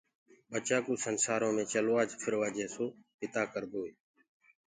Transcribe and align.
ٻچآ 0.51 0.77
ڪو 0.85 0.93
سنسآرو 1.05 1.49
مي 1.55 1.63
چلوآ 1.73 2.01
ڦروآ 2.21 2.47
جيسو 2.55 2.85
پتآ 3.17 3.41
ڪردوئي 3.53 3.91